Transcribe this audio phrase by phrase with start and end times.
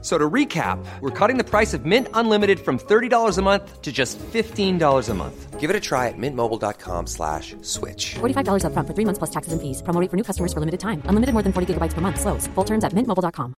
[0.00, 3.90] So to recap, we're cutting the price of Mint Unlimited from $30 a month to
[3.90, 5.58] just $15 a month.
[5.58, 8.14] Give it a try at mintmobile.com slash switch.
[8.20, 9.82] $45 up front for three months plus taxes and fees.
[9.82, 11.02] Promo rate for new customers for limited time.
[11.06, 12.20] Unlimited more than 40 gigabytes per month.
[12.20, 12.46] Slows.
[12.54, 13.54] Full terms at mintmobile.com.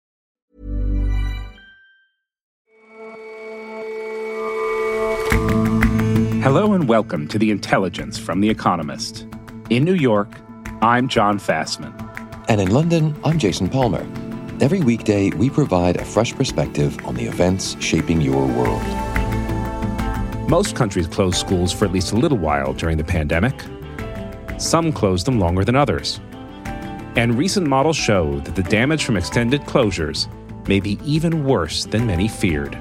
[6.41, 9.27] Hello and welcome to The Intelligence from The Economist.
[9.71, 10.31] In New York,
[10.83, 11.93] I'm Jon Fasman.
[12.49, 14.07] And in London, I'm Jason Palmer.
[14.61, 18.83] Every weekday, we provide a fresh perspective on the events shaping your world.
[20.51, 23.55] Most countries closed schools for at least a little while during the pandemic.
[24.59, 26.21] Some closed them longer than others.
[27.15, 30.27] And recent models show that the damage from extended closures
[30.67, 32.75] may be even worse than many feared.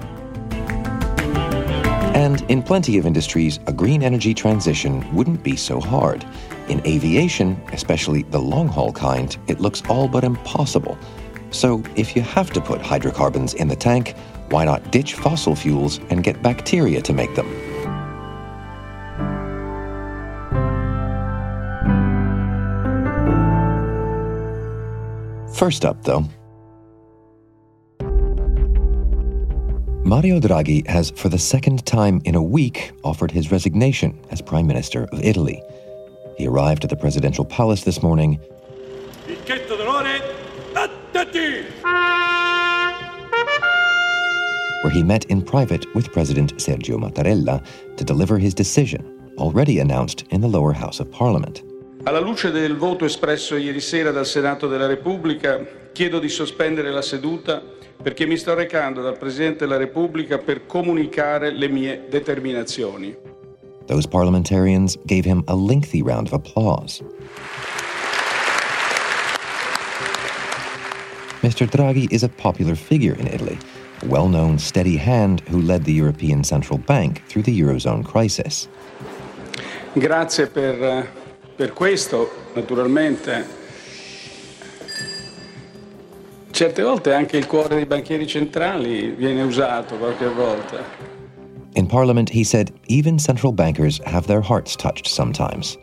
[2.16, 6.26] And in plenty of industries, a green energy transition wouldn't be so hard.
[6.70, 10.98] In aviation, especially the long haul kind, it looks all but impossible.
[11.50, 14.16] So, if you have to put hydrocarbons in the tank,
[14.50, 17.48] why not ditch fossil fuels and get bacteria to make them?
[25.54, 26.26] First up, though,
[30.08, 34.68] Mario Draghi has, for the second time in a week, offered his resignation as Prime
[34.68, 35.62] Minister of Italy.
[36.38, 38.40] He arrived at the presidential palace this morning
[44.82, 47.64] where he met in private with President Sergio Mattarella
[47.96, 49.04] to deliver his decision,
[49.38, 51.64] already announced in the lower house of parliament.
[52.04, 57.02] Alla luce del voto espresso ieri sera dal Senato della Repubblica, chiedo di sospendere la
[57.02, 57.62] seduta
[58.02, 63.16] perché mi sto recando dal Presidente della Repubblica per comunicare le mie determinazioni.
[63.88, 67.04] Those parliamentarians gave him a lengthy round of applause.
[71.42, 71.68] Mr.
[71.68, 73.58] Draghi is a popular figure in Italy,
[74.06, 78.68] well known steady hand who led the European Central Bank through the Eurozone crisis.
[79.94, 81.08] Grazie per, eh,
[81.56, 83.56] per questo, naturalmente.
[86.52, 90.84] Certe volte anche il cuore dei banchieri centrali viene usato qualche volta.
[91.74, 95.78] In Parliament, he said even central bankers have their hearts touched sometimes.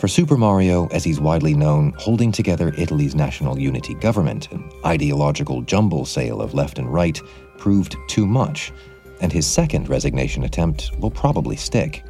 [0.00, 5.60] For Super Mario, as he's widely known, holding together Italy's national unity government, an ideological
[5.60, 7.20] jumble sale of left and right,
[7.58, 8.72] proved too much,
[9.20, 12.02] and his second resignation attempt will probably stick.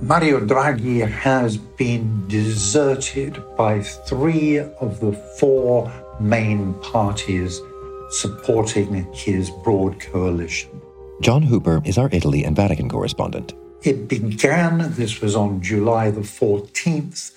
[0.00, 7.60] Mario Draghi has been deserted by three of the four main parties
[8.10, 10.82] supporting his broad coalition.
[11.20, 13.54] John Hooper is our Italy and Vatican correspondent.
[13.84, 17.32] It began, this was on July the 14th,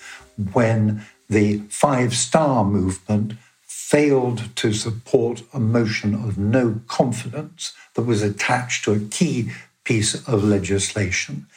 [0.53, 8.23] when the Five Star Movement failed to support a motion of no confidence that was
[8.23, 9.51] attached to a key
[9.83, 11.47] piece of legislation.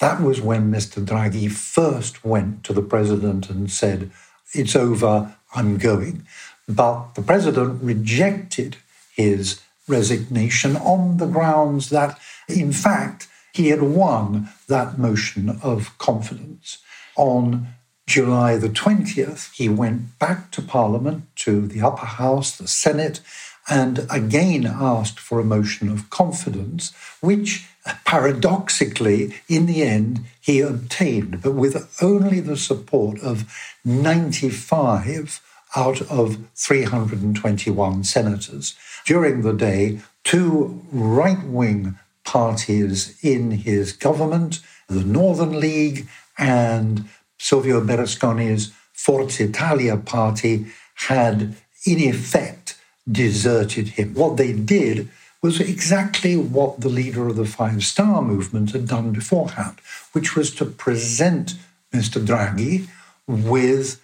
[0.00, 1.04] That was when Mr.
[1.04, 4.10] Draghi first went to the president and said,
[4.52, 6.26] It's over, I'm going.
[6.68, 8.76] But the president rejected
[9.14, 16.78] his resignation on the grounds that, in fact, he had won that motion of confidence.
[17.16, 17.68] On
[18.06, 23.20] July the 20th, he went back to Parliament, to the upper house, the Senate,
[23.68, 27.66] and again asked for a motion of confidence, which
[28.04, 35.40] paradoxically, in the end, he obtained, but with only the support of 95
[35.76, 38.74] out of 321 senators.
[39.04, 46.06] During the day, two right wing parties in his government, the Northern League
[46.38, 52.78] and Silvio Berlusconi's Forza Italia party, had in effect
[53.10, 54.14] deserted him.
[54.14, 55.08] What they did
[55.42, 59.80] was exactly what the leader of the Five Star Movement had done beforehand,
[60.12, 61.54] which was to present
[61.92, 62.24] Mr.
[62.24, 62.86] Draghi
[63.26, 64.00] with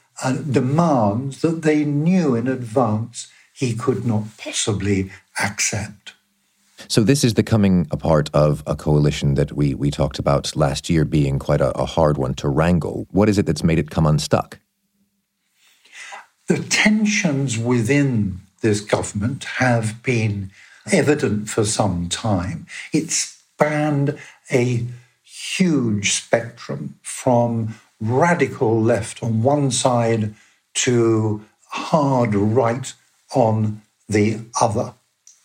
[0.51, 5.11] demands that they knew in advance he could not possibly
[5.41, 6.15] accept.
[6.91, 10.89] So this is the coming apart of a coalition that we we talked about last
[10.89, 13.07] year being quite a, a hard one to wrangle.
[13.11, 14.59] What is it that's made it come unstuck?
[16.47, 20.51] The tensions within this government have been
[20.91, 22.67] evident for some time.
[22.95, 24.19] It spanned
[24.51, 24.87] a
[25.23, 30.35] huge spectrum from radical left on one side
[30.73, 32.95] to hard right
[33.35, 34.95] on the other.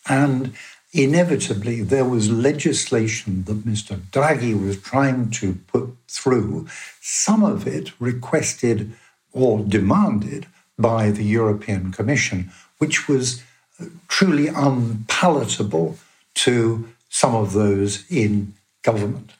[0.08, 0.54] And
[0.94, 4.00] inevitably, there was legislation that Mr.
[4.12, 6.68] Draghi was trying to put through,
[7.00, 8.92] some of it requested
[9.32, 10.46] or demanded
[10.78, 13.42] by the European Commission, which was
[13.80, 15.98] uh, truly unpalatable
[16.34, 19.32] to some of those in government.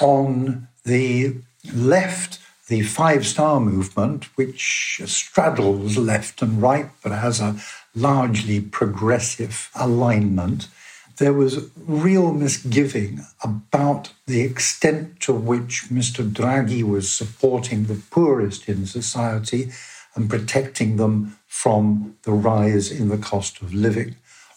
[0.00, 1.34] On the
[1.74, 2.38] left,
[2.68, 7.56] the Five Star Movement, which straddles left and right but has a
[7.94, 10.68] largely progressive alignment,
[11.16, 16.28] there was real misgiving about the extent to which Mr.
[16.30, 19.72] Draghi was supporting the poorest in society
[20.14, 24.14] and protecting them from the rise in the cost of living.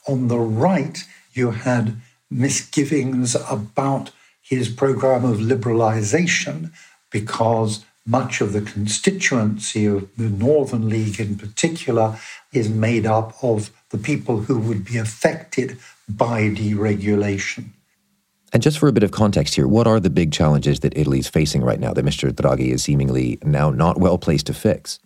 [0.07, 1.03] On the right,
[1.33, 1.95] you had
[2.29, 4.11] misgivings about
[4.41, 6.71] his program of liberalization
[7.09, 12.19] because much of the constituency of the Northern League in particular
[12.51, 15.77] is made up of the people who would be affected
[16.09, 17.69] by deregulation.
[18.51, 21.19] And just for a bit of context here, what are the big challenges that Italy
[21.19, 22.29] is facing right now that Mr.
[22.31, 24.99] Draghi is seemingly now not well placed to fix?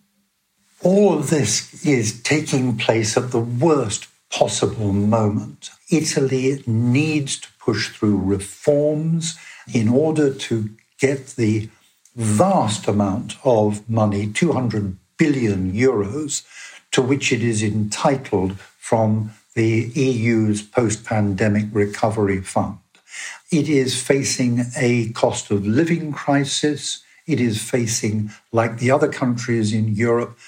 [0.82, 5.70] All of this is taking place at the worst possible moment.
[5.90, 9.38] Italy needs to push through reforms
[9.72, 11.68] in order to get the
[12.16, 16.44] vast amount of money, 200 billion euros,
[16.90, 22.78] to which it is entitled from the EU's post pandemic recovery fund.
[23.50, 27.02] It is facing a cost of living crisis.
[27.26, 30.38] It is facing, like the other countries in Europe,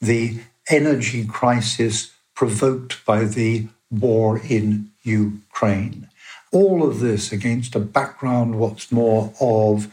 [0.00, 6.08] the energy crisis provoked by the war in Ukraine.
[6.52, 9.88] All of this against a background, what's more, of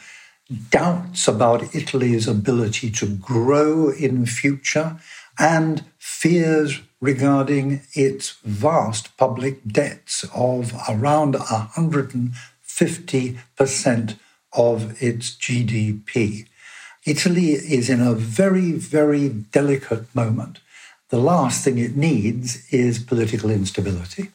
[0.69, 4.97] doubts about Italy's ability to grow in future
[5.39, 14.17] and fears regarding its vast public debts of around 150%
[14.53, 16.47] of its GDP.
[17.05, 20.59] Italy is in a very, very delicate moment.
[21.09, 24.31] The last thing it needs is political instability.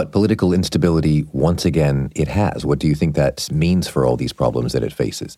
[0.00, 2.64] But political instability, once again, it has.
[2.64, 5.36] What do you think that means for all these problems that it faces?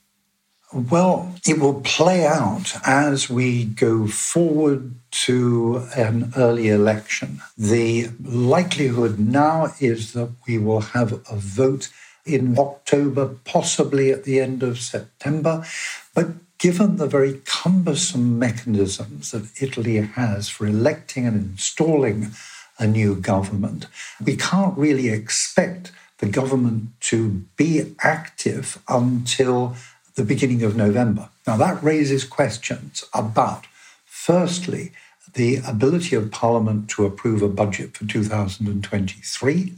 [0.73, 4.95] Well, it will play out as we go forward
[5.27, 7.41] to an early election.
[7.59, 11.89] The likelihood now is that we will have a vote
[12.25, 15.67] in October, possibly at the end of September.
[16.15, 22.31] But given the very cumbersome mechanisms that Italy has for electing and installing
[22.79, 23.87] a new government,
[24.25, 29.75] we can't really expect the government to be active until
[30.15, 31.29] the beginning of November.
[31.47, 33.67] Now, that raises questions about,
[34.07, 34.93] firstly,
[35.35, 39.73] the ability of Parliament to approve a budget for 2023,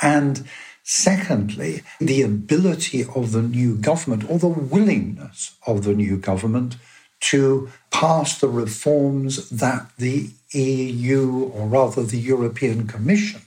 [0.00, 0.48] and
[0.82, 6.76] secondly, the ability of the new government or the willingness of the new government
[7.22, 13.42] to pass the reforms that the EU, or rather the European Commission,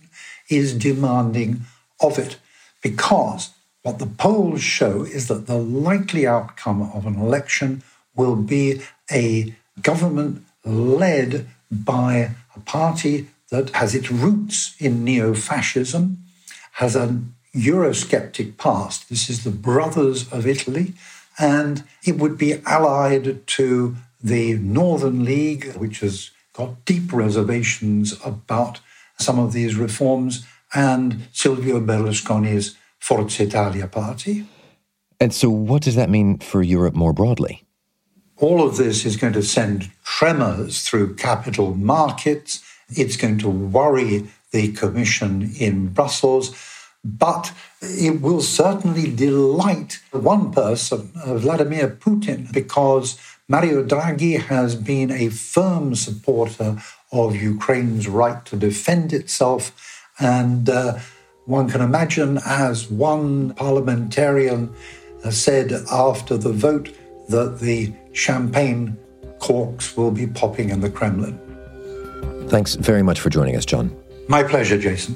[0.50, 1.62] is demanding
[2.02, 2.38] of it.
[2.82, 3.52] Because
[3.84, 7.84] what the polls show is that the likely outcome of an election
[8.16, 8.82] will be
[9.12, 16.18] a government led by a party that has its roots in neo fascism,
[16.74, 19.10] has an Eurosceptic past.
[19.10, 20.94] This is the Brothers of Italy,
[21.38, 28.80] and it would be allied to the Northern League, which has got deep reservations about
[29.20, 34.46] some of these reforms, and Silvio Berlusconi's Forza Italia party.
[35.20, 37.64] And so, what does that mean for Europe more broadly?
[38.38, 42.62] All of this is going to send tremors through capital markets.
[42.90, 46.50] It's going to worry the Commission in Brussels
[47.06, 55.12] but it will certainly delight one person, uh, Vladimir Putin, because Mario Draghi has been
[55.12, 56.82] a firm supporter
[57.12, 59.72] of Ukraine's right to defend itself.
[60.20, 60.98] And uh,
[61.46, 64.74] one can imagine, as one parliamentarian
[65.30, 66.90] said after the vote,
[67.30, 68.98] that the champagne
[69.40, 71.40] corks will be popping in the Kremlin.
[72.50, 73.96] Thanks very much for joining us, John.
[74.28, 75.16] My pleasure, Jason.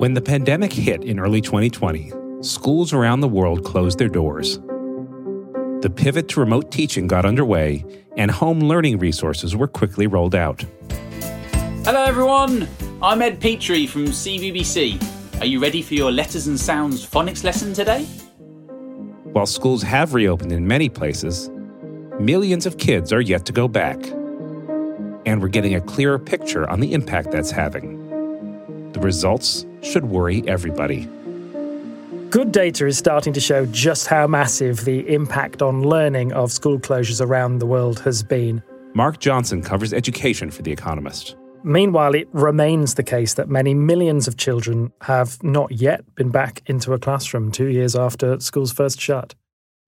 [0.00, 4.58] When the pandemic hit in early 2020, schools around the world closed their doors.
[5.82, 7.84] The pivot to remote teaching got underway,
[8.16, 10.64] and home learning resources were quickly rolled out.
[11.84, 12.66] Hello, everyone.
[13.02, 15.42] I'm Ed Petrie from CBBC.
[15.42, 18.04] Are you ready for your letters and sounds phonics lesson today?
[19.34, 21.50] While schools have reopened in many places,
[22.18, 24.02] millions of kids are yet to go back.
[25.26, 27.98] And we're getting a clearer picture on the impact that's having.
[28.92, 31.08] The results should worry everybody.
[32.30, 36.78] Good data is starting to show just how massive the impact on learning of school
[36.78, 38.62] closures around the world has been.
[38.94, 41.36] Mark Johnson covers education for The Economist.
[41.62, 46.62] Meanwhile, it remains the case that many millions of children have not yet been back
[46.66, 49.34] into a classroom two years after schools first shut.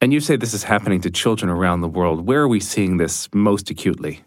[0.01, 2.27] And you say this is happening to children around the world.
[2.27, 4.23] Where are we seeing this most acutely?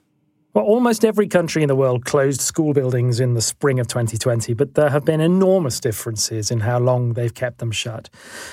[0.55, 4.53] Well, almost every country in the world closed school buildings in the spring of 2020,
[4.53, 8.09] but there have been enormous differences in how long they've kept them shut.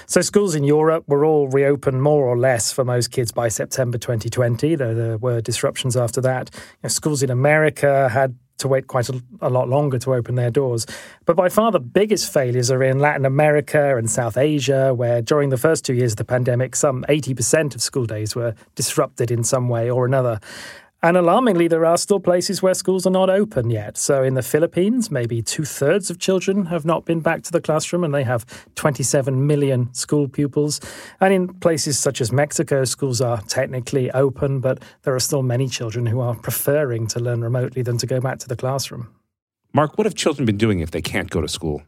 [0.07, 3.99] So, schools in Europe were all reopened more or less for most kids by September
[3.99, 6.51] 2020, though there were disruptions after that.
[6.53, 10.35] You know, schools in America had to wait quite a, a, lot longer to open
[10.35, 10.87] their doors.
[11.25, 15.51] But by far the biggest failures are in Latin America and South Asia, where during
[15.51, 19.45] the first two years of the pandemic, some 80% of school days were disrupted in
[19.45, 20.41] some way or another.
[21.05, 23.99] And alarmingly, there are still places where schools are not open yet.
[23.99, 27.61] So in the Philippines, maybe two thirds of children have not been back to the
[27.61, 30.81] classroom, and they have 27 million school pupils.
[31.21, 35.67] And in places such as Mexico, schools are technically open, but there are still many
[35.67, 39.09] children who are preferring to learn remotely than to go back to the classroom.
[39.73, 41.83] Mark, what have children been doing if they can't go to school?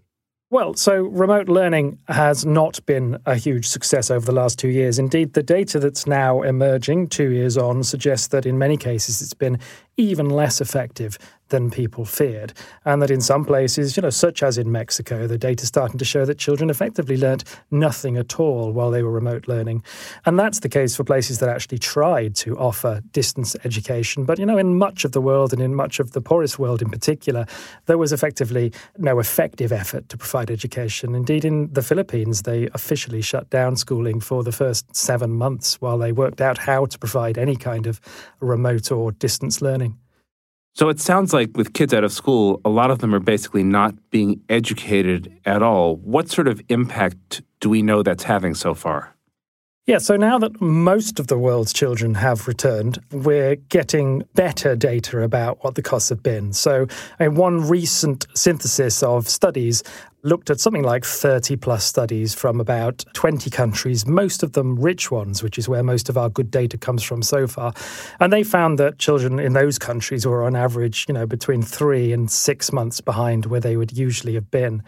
[0.50, 4.98] Well, so remote learning has not been a huge success over the last two years.
[4.98, 9.34] Indeed, the data that's now emerging two years on suggests that in many cases it's
[9.34, 9.58] been
[9.96, 11.18] even less effective
[11.54, 12.52] than people feared.
[12.84, 15.98] And that in some places, you know, such as in Mexico, the data is starting
[15.98, 19.84] to show that children effectively learnt nothing at all while they were remote learning.
[20.26, 24.24] And that's the case for places that actually tried to offer distance education.
[24.24, 26.82] But, you know, in much of the world and in much of the poorest world
[26.82, 27.46] in particular,
[27.86, 31.14] there was effectively no effective effort to provide education.
[31.14, 35.98] Indeed, in the Philippines, they officially shut down schooling for the first seven months while
[35.98, 38.00] they worked out how to provide any kind of
[38.40, 39.96] remote or distance learning.
[40.74, 43.62] So it sounds like with kids out of school, a lot of them are basically
[43.62, 45.96] not being educated at all.
[45.98, 49.14] What sort of impact do we know that's having so far?
[49.86, 55.20] Yeah, so now that most of the world's children have returned, we're getting better data
[55.20, 56.54] about what the costs have been.
[56.54, 56.86] So,
[57.20, 59.82] one recent synthesis of studies
[60.24, 65.10] looked at something like 30 plus studies from about 20 countries, most of them rich
[65.10, 67.74] ones, which is where most of our good data comes from so far.
[68.20, 72.12] And they found that children in those countries were on average, you know, between three
[72.12, 74.82] and six months behind where they would usually have been.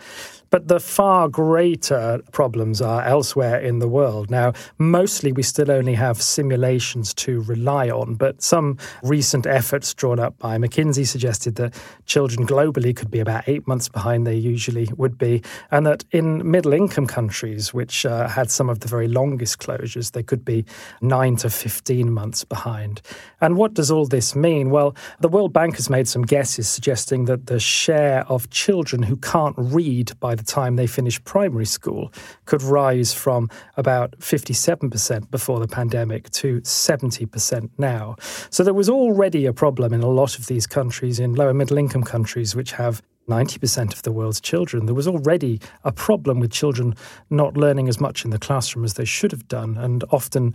[0.57, 4.31] But the far greater problems are elsewhere in the world.
[4.31, 10.19] Now, mostly we still only have simulations to rely on, but some recent efforts drawn
[10.19, 11.75] up by McKinsey suggested that
[12.07, 16.51] children globally could be about eight months behind they usually would be, and that in
[16.51, 20.65] middle income countries, which uh, had some of the very longest closures, they could be
[21.03, 23.03] nine to 15 months behind.
[23.43, 24.71] And what does all this mean?
[24.71, 29.17] Well, the World Bank has made some guesses suggesting that the share of children who
[29.17, 32.13] can't read by the time they finish primary school
[32.45, 38.17] could rise from about 57% before the pandemic to 70% now.
[38.51, 41.79] So there was already a problem in a lot of these countries, in lower middle
[41.79, 44.87] income countries, which have 90% of the world's children.
[44.87, 46.95] There was already a problem with children
[47.29, 50.55] not learning as much in the classroom as they should have done, and often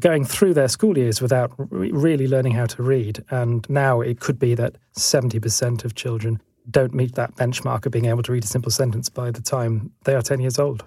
[0.00, 3.24] going through their school years without really learning how to read.
[3.30, 6.40] And now it could be that 70% of children
[6.70, 9.92] don't meet that benchmark of being able to read a simple sentence by the time
[10.04, 10.84] they are 10 years old.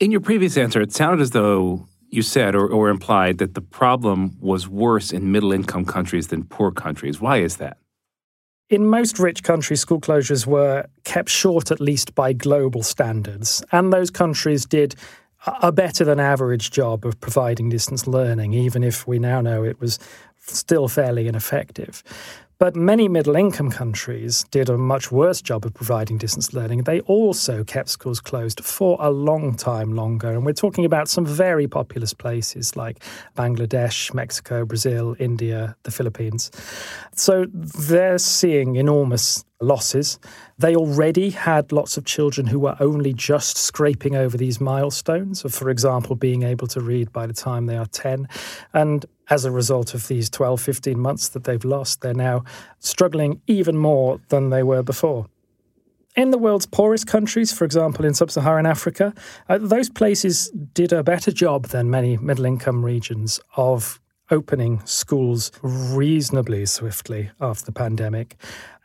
[0.00, 3.60] In your previous answer, it sounded as though you said or, or implied that the
[3.60, 7.20] problem was worse in middle income countries than poor countries.
[7.20, 7.78] Why is that?
[8.70, 13.92] In most rich countries, school closures were kept short at least by global standards, and
[13.92, 14.94] those countries did
[15.60, 19.80] a better than average job of providing distance learning, even if we now know it
[19.80, 19.98] was
[20.38, 22.02] still fairly ineffective.
[22.58, 26.84] But many middle income countries did a much worse job of providing distance learning.
[26.84, 30.30] They also kept schools closed for a long time longer.
[30.30, 33.02] And we're talking about some very populous places like
[33.36, 36.50] Bangladesh, Mexico, Brazil, India, the Philippines.
[37.16, 40.18] So they're seeing enormous losses.
[40.58, 45.52] They already had lots of children who were only just scraping over these milestones of,
[45.52, 48.28] for example, being able to read by the time they are 10.
[48.72, 52.44] And as a result of these 12, 15 months that they've lost, they're now
[52.78, 55.26] struggling even more than they were before.
[56.16, 59.12] In the world's poorest countries, for example, in sub Saharan Africa,
[59.48, 64.00] uh, those places did a better job than many middle income regions of
[64.30, 68.36] opening schools reasonably swiftly after the pandemic.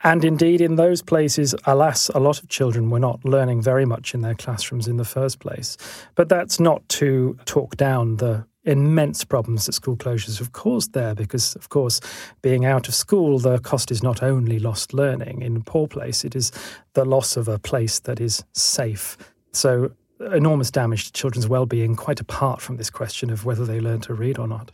[0.03, 4.13] And indeed, in those places, alas, a lot of children were not learning very much
[4.13, 5.77] in their classrooms in the first place.
[6.15, 11.15] But that's not to talk down the immense problems that school closures have caused there
[11.15, 11.99] because, of course,
[12.41, 15.41] being out of school, the cost is not only lost learning.
[15.41, 16.51] In poor place, it is
[16.93, 19.17] the loss of a place that is safe.
[19.51, 19.91] So,
[20.31, 24.01] enormous damage to children's well being, quite apart from this question of whether they learn
[24.01, 24.71] to read or not.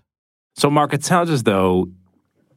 [0.55, 1.87] So, Mark, it sounds as though,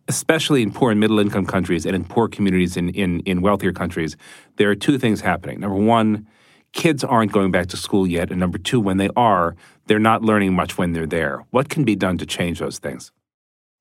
[0.08, 3.72] especially in poor and middle income countries and in poor communities in, in, in wealthier
[3.72, 4.16] countries,
[4.56, 5.60] there are two things happening.
[5.60, 6.26] Number one,
[6.72, 8.30] kids aren't going back to school yet.
[8.30, 9.56] And number two, when they are,
[9.86, 11.44] they're not learning much when they're there.
[11.50, 13.12] What can be done to change those things?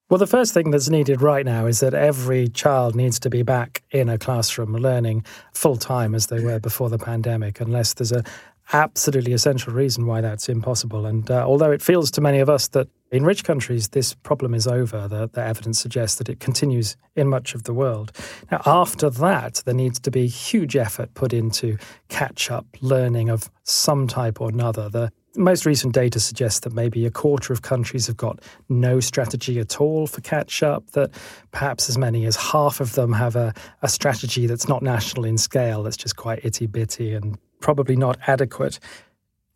[0.10, 3.44] Well, the first thing that's needed right now is that every child needs to be
[3.44, 8.14] back in a classroom learning full time as they were before the pandemic, unless there's
[8.14, 8.24] a
[8.72, 11.06] absolutely essential reason why that's impossible.
[11.06, 14.54] And uh, although it feels to many of us that in rich countries this problem
[14.54, 18.12] is over, the, the evidence suggests that it continues in much of the world.
[18.52, 21.78] Now, after that, there needs to be huge effort put into
[22.10, 24.90] catch up learning of some type or another.
[24.90, 28.40] The most recent data suggests that maybe a quarter of countries have got
[28.70, 31.12] no strategy at all for catch up, that
[31.52, 35.38] perhaps as many as half of them have a, a strategy that's not national in
[35.38, 38.80] scale, that's just quite itty bitty and probably not adequate.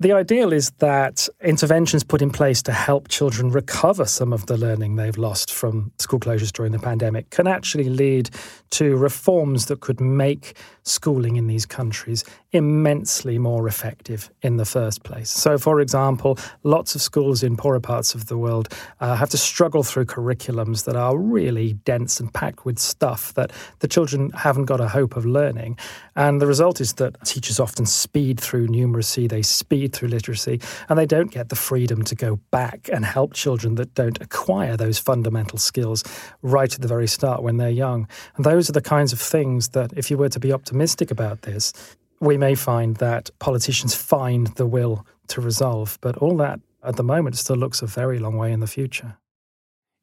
[0.01, 4.57] The ideal is that interventions put in place to help children recover some of the
[4.57, 8.31] learning they've lost from school closures during the pandemic can actually lead
[8.71, 15.03] to reforms that could make schooling in these countries immensely more effective in the first
[15.03, 15.29] place.
[15.29, 19.37] So, for example, lots of schools in poorer parts of the world uh, have to
[19.37, 24.65] struggle through curriculums that are really dense and packed with stuff that the children haven't
[24.65, 25.77] got a hope of learning.
[26.15, 30.97] And the result is that teachers often speed through numeracy, they speed through literacy, and
[30.97, 34.99] they don't get the freedom to go back and help children that don't acquire those
[34.99, 36.03] fundamental skills
[36.41, 38.07] right at the very start when they're young.
[38.35, 41.43] And those are the kinds of things that, if you were to be optimistic about
[41.43, 41.73] this,
[42.19, 45.97] we may find that politicians find the will to resolve.
[46.01, 49.17] But all that at the moment still looks a very long way in the future.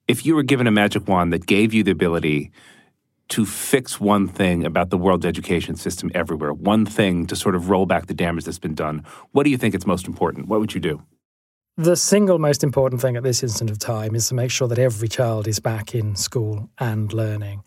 [0.07, 2.51] If you were given a magic wand that gave you the ability
[3.28, 7.70] to fix one thing about the world education system everywhere, one thing to sort of
[7.70, 10.48] roll back the damage that's been done, what do you think is most important?
[10.48, 11.02] What would you do?
[11.76, 14.78] The single most important thing at this instant of time is to make sure that
[14.78, 17.62] every child is back in school and learning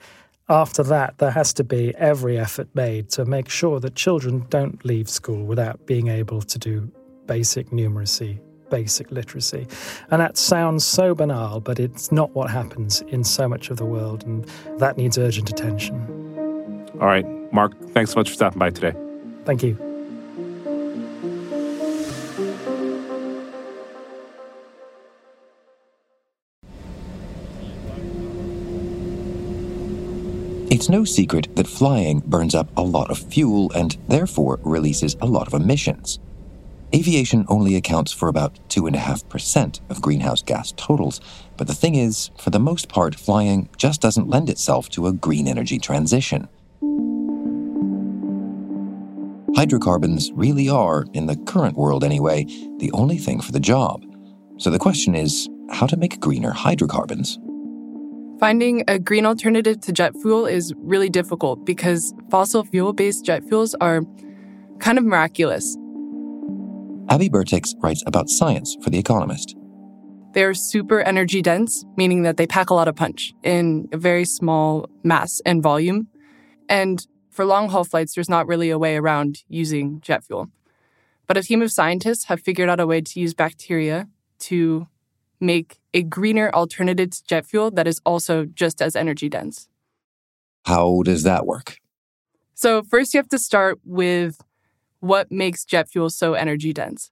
[0.52, 4.84] after that, there has to be every effort made to make sure that children don't
[4.84, 6.91] leave school without being able to do
[7.26, 8.41] basic numeracy,
[8.72, 9.68] basic literacy.
[10.10, 13.86] And that sounds so banal, but it's not what happens in so much of the
[13.86, 14.44] world, and
[14.80, 15.96] that needs urgent attention.
[17.00, 17.26] All right.
[17.54, 18.94] Mark, thanks so much for stopping by today.
[19.46, 19.78] Thank you.
[30.72, 35.26] It's no secret that flying burns up a lot of fuel and therefore releases a
[35.26, 36.18] lot of emissions.
[36.93, 41.21] Aviation only accounts for about 2.5% of greenhouse gas totals,
[41.56, 45.13] but the thing is, for the most part, flying just doesn't lend itself to a
[45.13, 46.49] green energy transition.
[49.56, 52.43] Hydrocarbons really are, in the current world anyway,
[52.80, 54.04] the only thing for the job.
[54.58, 57.39] So the question is how to make greener hydrocarbons.
[58.39, 63.43] Finding a green alternative to jet fuel is really difficult because fossil fuel based jet
[63.45, 64.01] fuels are
[64.80, 65.77] kind of miraculous.
[67.10, 69.56] Abby Bertics writes about science for The Economist.
[70.34, 74.24] They're super energy dense, meaning that they pack a lot of punch in a very
[74.24, 76.08] small mass and volume.
[76.70, 80.50] And for long haul flights, there's not really a way around using jet fuel.
[81.28, 84.08] But a team of scientists have figured out a way to use bacteria
[84.40, 84.88] to
[85.40, 89.68] make a greener alternative to jet fuel that is also just as energy dense.
[90.66, 91.80] How does that work?
[92.54, 94.40] So, first, you have to start with
[95.02, 97.12] what makes jet fuel so energy dense.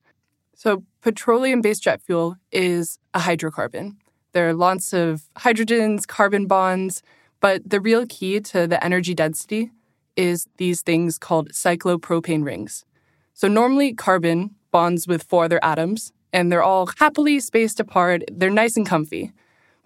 [0.55, 3.97] So, petroleum based jet fuel is a hydrocarbon.
[4.31, 7.03] There are lots of hydrogens, carbon bonds,
[7.39, 9.71] but the real key to the energy density
[10.15, 12.85] is these things called cyclopropane rings.
[13.33, 18.23] So, normally, carbon bonds with four other atoms, and they're all happily spaced apart.
[18.31, 19.31] They're nice and comfy.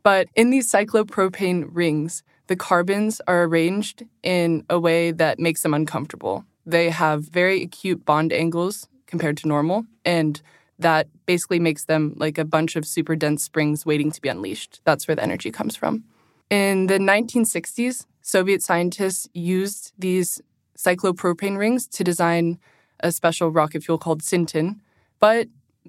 [0.01, 5.73] But in these cyclopropane rings, the carbons are arranged in a way that makes them
[5.73, 6.45] uncomfortable.
[6.65, 10.41] They have very acute bond angles compared to normal, and
[10.79, 14.81] that basically makes them like a bunch of super dense springs waiting to be unleashed.
[14.83, 16.03] That's where the energy comes from.
[16.49, 20.41] In the 1960s, Soviet scientists used these
[20.77, 22.59] cyclopropane rings to design
[22.99, 24.79] a special rocket fuel called Syntin,
[25.19, 25.47] but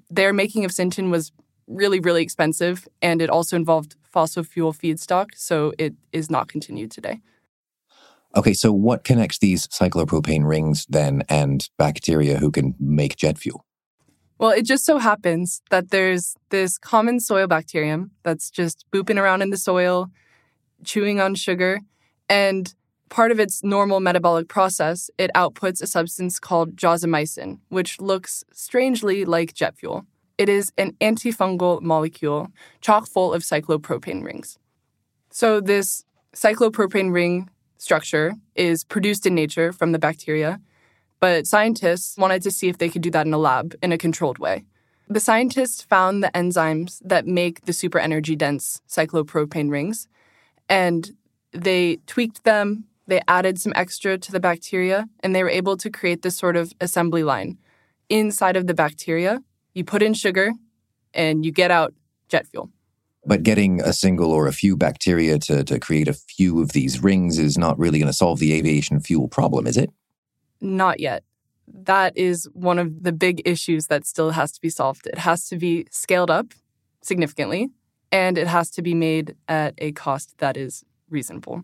[0.09, 1.31] their making of Syntin was
[1.67, 6.91] really, really expensive, and it also involved fossil fuel feedstock, so it is not continued
[6.91, 7.21] today.
[8.35, 13.65] Okay, so what connects these cyclopropane rings then and bacteria who can make jet fuel?
[14.37, 19.41] Well, it just so happens that there's this common soil bacterium that's just booping around
[19.41, 20.09] in the soil,
[20.83, 21.79] chewing on sugar,
[22.27, 22.73] and
[23.09, 29.23] part of its normal metabolic process, it outputs a substance called jawsamycin, which looks strangely
[29.23, 30.05] like jet fuel.
[30.37, 32.49] It is an antifungal molecule
[32.81, 34.57] chock full of cyclopropane rings.
[35.31, 36.03] So, this
[36.35, 40.59] cyclopropane ring structure is produced in nature from the bacteria,
[41.19, 43.97] but scientists wanted to see if they could do that in a lab in a
[43.97, 44.65] controlled way.
[45.07, 50.07] The scientists found the enzymes that make the super energy dense cyclopropane rings,
[50.67, 51.11] and
[51.51, 55.89] they tweaked them, they added some extra to the bacteria, and they were able to
[55.89, 57.57] create this sort of assembly line.
[58.09, 59.41] Inside of the bacteria,
[59.73, 60.53] you put in sugar
[61.13, 61.93] and you get out
[62.29, 62.69] jet fuel.
[63.25, 67.01] But getting a single or a few bacteria to, to create a few of these
[67.01, 69.91] rings is not really going to solve the aviation fuel problem, is it?
[70.61, 71.23] Not yet.
[71.67, 75.07] That is one of the big issues that still has to be solved.
[75.07, 76.53] It has to be scaled up
[77.01, 77.69] significantly,
[78.11, 81.63] and it has to be made at a cost that is reasonable.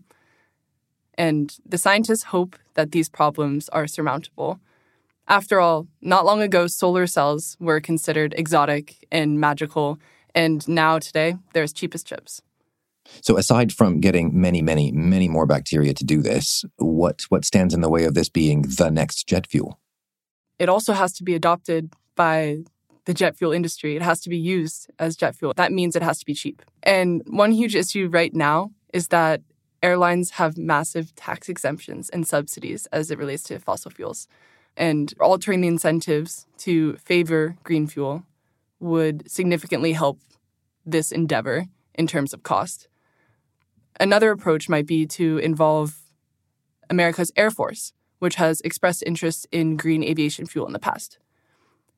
[1.14, 4.58] And the scientists hope that these problems are surmountable.
[5.28, 9.98] After all, not long ago, solar cells were considered exotic and magical,
[10.34, 12.42] and now today, they're as cheap as chips.
[13.20, 17.74] So, aside from getting many, many, many more bacteria to do this, what, what stands
[17.74, 19.78] in the way of this being the next jet fuel?
[20.58, 22.58] It also has to be adopted by
[23.04, 23.96] the jet fuel industry.
[23.96, 25.52] It has to be used as jet fuel.
[25.56, 26.62] That means it has to be cheap.
[26.82, 29.42] And one huge issue right now is that
[29.82, 34.28] airlines have massive tax exemptions and subsidies as it relates to fossil fuels
[34.76, 38.24] and altering the incentives to favor green fuel
[38.82, 40.20] would significantly help
[40.84, 42.88] this endeavor in terms of cost.
[44.00, 46.00] Another approach might be to involve
[46.90, 51.18] America's Air Force, which has expressed interest in green aviation fuel in the past.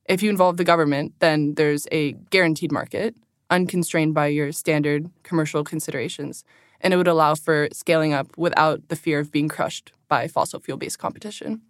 [0.07, 3.15] If you involve the government, then there's a guaranteed market,
[3.49, 6.45] unconstrained by your standard commercial considerations,
[6.81, 10.61] and it would allow for scaling up without the fear of being crushed by fossil
[10.61, 11.63] fuel based competition.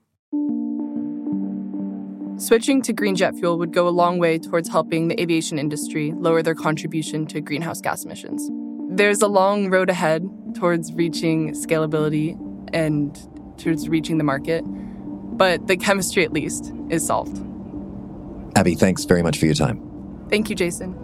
[2.36, 6.12] Switching to green jet fuel would go a long way towards helping the aviation industry
[6.16, 8.50] lower their contribution to greenhouse gas emissions.
[8.90, 12.36] There's a long road ahead towards reaching scalability
[12.74, 13.16] and
[13.56, 17.38] towards reaching the market, but the chemistry at least is solved.
[18.56, 19.80] Abby, thanks very much for your time.
[20.28, 21.03] Thank you, Jason.